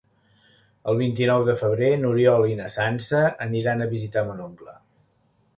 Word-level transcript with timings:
El 0.93 0.97
vint-i-nou 1.01 1.43
de 1.49 1.55
febrer 1.59 1.91
n'Oriol 2.05 2.47
i 2.53 2.57
na 2.63 2.71
Sança 2.79 3.23
aniran 3.49 3.85
a 3.85 3.91
visitar 3.93 4.29
mon 4.31 4.43
oncle. 4.51 4.79